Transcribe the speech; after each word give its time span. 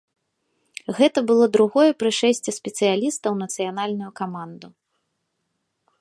Гэта 0.99 1.19
было 1.31 1.45
другое 1.57 1.91
прышэсце 2.03 2.49
спецыяліста 2.59 3.25
ў 3.35 3.37
нацыянальную 3.45 4.11
каманду. 4.21 4.67